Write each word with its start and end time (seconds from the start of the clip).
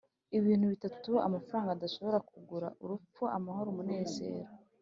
Ibintu 0.37 0.65
bitatu 0.73 1.11
amafaranga 1.27 1.69
adashobora 1.73 2.17
kugura 2.29 2.67
urupfu, 2.83 3.23
amahoro, 3.37 3.67
umunezero 3.69 4.49